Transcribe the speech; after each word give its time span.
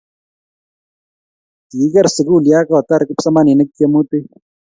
Kikiger 1.69 2.07
sukul 2.15 2.43
ya 2.51 2.59
kotar 2.69 3.01
kipsomaninik 3.07 3.69
tyemutik 3.75 4.23